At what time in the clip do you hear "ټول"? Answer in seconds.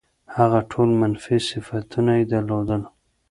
0.71-0.89